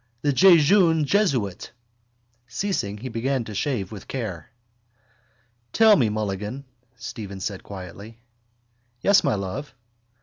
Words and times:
The 0.23 0.33
jejune 0.33 1.05
jesuit! 1.05 1.73
Ceasing, 2.47 2.97
he 2.97 3.09
began 3.09 3.43
to 3.43 3.53
shave 3.53 3.91
with 3.91 4.07
care. 4.07 4.49
—Tell 5.73 5.95
me, 5.95 6.09
Mulligan, 6.09 6.65
Stephen 6.95 7.39
said 7.39 7.61
quietly. 7.61 8.17
—Yes, 9.03 9.23
my 9.23 9.35
love? 9.35 9.75